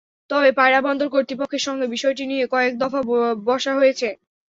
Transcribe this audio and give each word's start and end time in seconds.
তবে 0.29 0.49
পায়রা 0.57 0.79
বন্দর 0.81 1.07
কর্তৃপক্ষের 1.09 1.65
সঙ্গে 1.67 1.85
বিষয়টি 1.87 2.23
নিয়ে 2.27 2.45
কয়েক 2.53 2.73
দফা 2.81 2.99
বসা 3.47 3.71
হয়েছে। 3.79 4.07